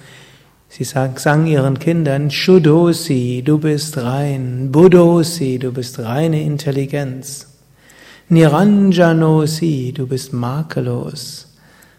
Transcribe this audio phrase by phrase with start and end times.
[0.73, 7.49] Sie sang ihren Kindern, Shudosi, du bist rein, Budosi, du bist reine Intelligenz,
[8.29, 11.49] Niranjanosi, du bist makellos,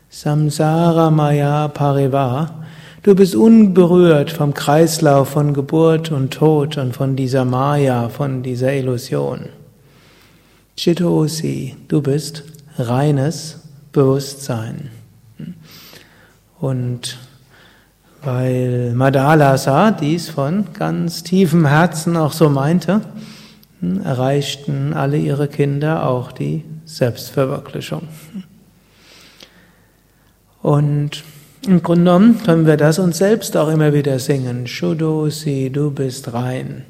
[0.10, 2.64] Samsara Maya Pariva,
[3.04, 8.74] du bist unberührt vom Kreislauf von Geburt und Tod und von dieser Maya, von dieser
[8.74, 9.50] Illusion.
[10.78, 12.46] Chitosi, du bist
[12.78, 13.60] reines
[13.92, 14.92] Bewusstsein.
[16.62, 17.18] Und
[18.24, 23.02] weil Madalasa dies von ganz tiefem Herzen auch so meinte,
[23.80, 28.08] hm, erreichten alle ihre Kinder auch die Selbstverwirklichung.
[30.62, 31.24] Und
[31.68, 34.68] im Grunde genommen können wir das uns selbst auch immer wieder singen.
[34.68, 36.86] Shudosi, du bist rein.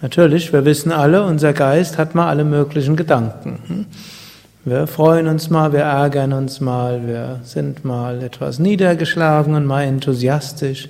[0.00, 3.86] Natürlich, wir wissen alle, unser Geist hat mal alle möglichen Gedanken.
[4.64, 4.72] Hm.
[4.72, 9.82] Wir freuen uns mal, wir ärgern uns mal, wir sind mal etwas niedergeschlagen und mal
[9.82, 10.88] enthusiastisch.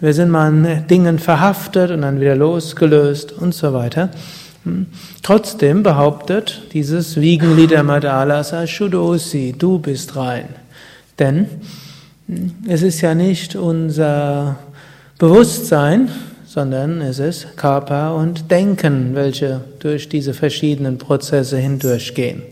[0.00, 4.10] Wir sind mal an Dingen verhaftet und dann wieder losgelöst und so weiter.
[4.64, 4.86] Hm.
[5.22, 10.48] Trotzdem behauptet dieses Wiegenlieder Madalasa Shudosi, du bist rein.
[11.18, 11.46] Denn
[12.26, 14.56] hm, es ist ja nicht unser
[15.18, 16.08] Bewusstsein,
[16.46, 22.42] sondern es ist Körper und Denken, welche durch diese verschiedenen Prozesse hindurchgehen.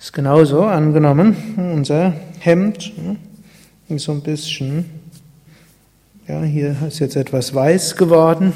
[0.00, 2.90] Ist genauso angenommen, unser Hemd
[3.90, 4.86] ist so ein bisschen,
[6.26, 8.54] ja, hier ist jetzt etwas weiß geworden.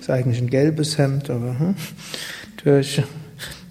[0.00, 1.74] Ist eigentlich ein gelbes Hemd, aber hm,
[2.64, 3.04] durch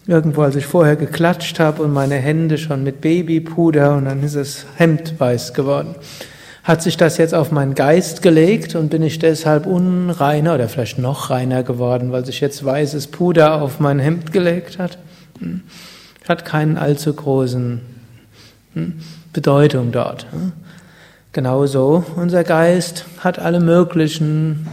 [0.07, 4.38] irgendwo, als ich vorher geklatscht habe und meine Hände schon mit Babypuder und dann ist
[4.38, 5.95] das Hemd weiß geworden.
[6.63, 10.99] Hat sich das jetzt auf meinen Geist gelegt und bin ich deshalb unreiner oder vielleicht
[10.99, 14.99] noch reiner geworden, weil sich jetzt weißes Puder auf mein Hemd gelegt hat?
[15.39, 15.63] Hm
[16.28, 17.81] hat keinen allzu großen
[18.74, 18.94] hm,
[19.34, 20.25] Bedeutung dort.
[20.31, 20.52] Hm.
[21.31, 24.68] Genauso, unser Geist hat alle möglichen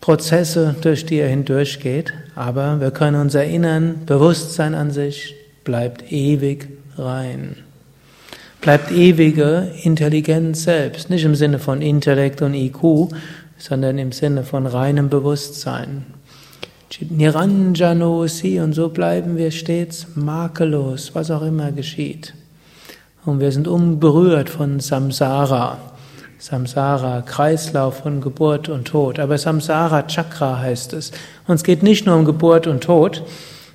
[0.00, 6.68] Prozesse, durch die er hindurchgeht, aber wir können uns erinnern, Bewusstsein an sich bleibt ewig
[6.96, 7.56] rein.
[8.60, 13.08] Bleibt ewige Intelligenz selbst, nicht im Sinne von Intellekt und IQ,
[13.58, 16.06] sondern im Sinne von reinem Bewusstsein.
[17.00, 22.34] Niranjanosi und so bleiben wir stets makellos, was auch immer geschieht.
[23.24, 25.78] Und wir sind unberührt von Samsara.
[26.38, 29.20] Samsara, Kreislauf von Geburt und Tod.
[29.20, 31.12] Aber Samsara Chakra heißt es.
[31.46, 33.22] Und es geht nicht nur um Geburt und Tod.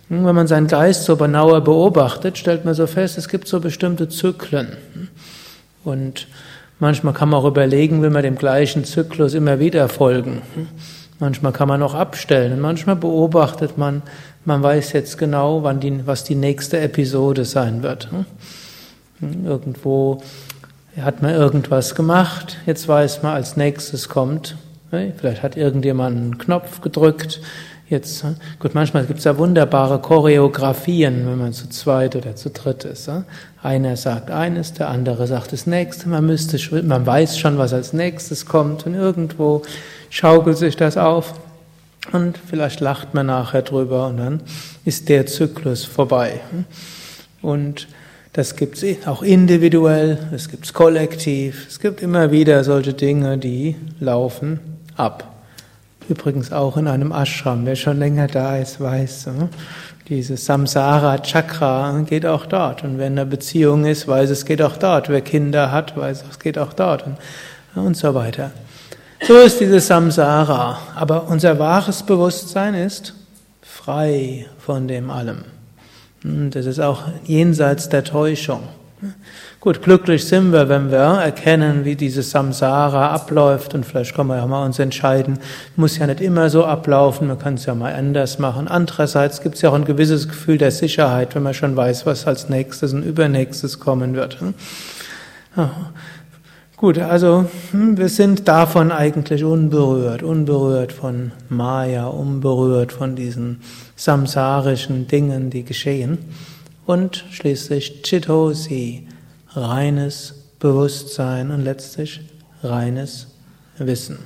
[0.09, 4.09] Wenn man seinen Geist so genauer beobachtet, stellt man so fest, es gibt so bestimmte
[4.09, 4.75] Zyklen.
[5.85, 6.27] Und
[6.79, 10.41] manchmal kann man auch überlegen, will man dem gleichen Zyklus immer wieder folgen.
[11.19, 12.53] Manchmal kann man auch abstellen.
[12.53, 14.03] Und manchmal beobachtet man,
[14.45, 18.09] man weiß jetzt genau, wann die, was die nächste Episode sein wird.
[18.11, 19.45] Hm?
[19.45, 20.21] Irgendwo
[21.01, 24.57] hat man irgendwas gemacht, jetzt weiß man, als nächstes kommt,
[24.89, 27.39] vielleicht hat irgendjemand einen Knopf gedrückt,
[27.89, 28.25] Jetzt,
[28.59, 33.09] gut, manchmal gibt es ja wunderbare Choreografien, wenn man zu zweit oder zu dritt ist.
[33.63, 36.09] Einer sagt eines, der andere sagt das nächste.
[36.09, 39.61] Man müsste, man weiß schon, was als nächstes kommt und irgendwo
[40.09, 41.33] schaukelt sich das auf
[42.11, 44.41] und vielleicht lacht man nachher drüber und dann
[44.83, 46.41] ist der Zyklus vorbei.
[47.41, 47.87] Und
[48.33, 53.37] das gibt es auch individuell, es gibt es kollektiv, es gibt immer wieder solche Dinge,
[53.37, 54.59] die laufen
[54.97, 55.36] ab.
[56.09, 57.65] Übrigens auch in einem Ashram.
[57.65, 59.29] Wer schon länger da ist, weiß,
[60.07, 62.83] dieses Samsara Chakra geht auch dort.
[62.83, 65.09] Und wer in einer Beziehung ist, weiß, es geht auch dort.
[65.09, 67.05] Wer Kinder hat, weiß, es geht auch dort.
[67.05, 67.17] Und,
[67.75, 68.51] und so weiter.
[69.27, 70.79] So ist dieses Samsara.
[70.95, 73.13] Aber unser wahres Bewusstsein ist
[73.61, 75.43] frei von dem allem.
[76.23, 78.61] Und das ist auch jenseits der Täuschung.
[79.59, 84.37] Gut, glücklich sind wir, wenn wir erkennen, wie dieses Samsara abläuft und vielleicht können wir
[84.37, 85.37] ja mal uns entscheiden,
[85.75, 88.67] muss ja nicht immer so ablaufen, man kann es ja mal anders machen.
[88.67, 92.25] Andererseits gibt es ja auch ein gewisses Gefühl der Sicherheit, wenn man schon weiß, was
[92.25, 94.39] als nächstes und übernächstes kommen wird.
[96.75, 103.61] Gut, also hm, wir sind davon eigentlich unberührt, unberührt von Maya, unberührt von diesen
[103.95, 106.19] samsarischen Dingen, die geschehen.
[106.87, 109.05] Und schließlich Chitosi,
[109.49, 112.21] reines Bewusstsein und letztlich
[112.63, 113.27] reines
[113.77, 114.19] Wissen.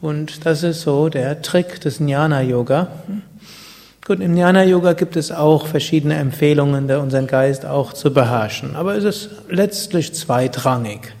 [0.00, 2.88] Und das ist so der Trick des Jnana-Yoga.
[4.06, 8.74] Gut, im Jnana-Yoga gibt es auch verschiedene Empfehlungen, unseren Geist auch zu beherrschen.
[8.74, 11.12] Aber es ist letztlich zweitrangig.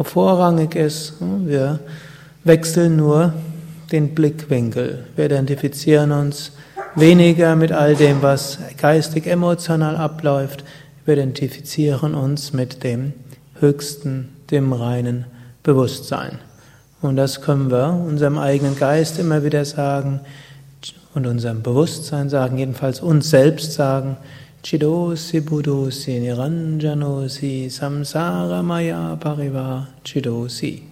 [0.00, 1.80] Vorrangig ist, wir
[2.44, 3.32] wechseln nur
[3.90, 5.06] den Blickwinkel.
[5.16, 6.52] Wir identifizieren uns
[6.94, 10.64] weniger mit all dem, was geistig emotional abläuft.
[11.04, 13.12] Wir identifizieren uns mit dem
[13.58, 15.24] höchsten, dem reinen
[15.62, 16.38] Bewusstsein.
[17.00, 20.20] Und das können wir unserem eigenen Geist immer wieder sagen
[21.14, 24.16] und unserem Bewusstsein sagen, jedenfalls uns selbst sagen,
[24.62, 30.82] Chidosi Budosi Niranjanosi Samsara Maya Pariva Chidosi.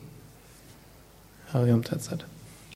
[1.52, 2.29] Harium Tatsat.